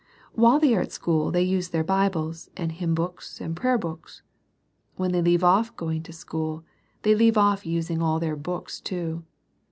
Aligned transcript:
While 0.33 0.59
they 0.59 0.73
are 0.73 0.81
at 0.81 0.91
school 0.91 1.29
they 1.29 1.43
use 1.43 1.69
their 1.69 1.83
Bibles, 1.83 2.49
and 2.57 2.71
hymn 2.71 2.95
books, 2.95 3.39
and 3.39 3.55
prayer 3.55 3.77
books. 3.77 4.23
When 4.95 5.11
they 5.11 5.21
leave 5.21 5.43
off 5.43 5.75
going 5.77 6.01
to 6.01 6.11
school, 6.11 6.63
they 7.03 7.13
leave 7.13 7.37
off 7.37 7.67
using 7.67 8.01
all 8.01 8.19
their 8.19 8.35
books 8.35 8.79
too. 8.81 9.21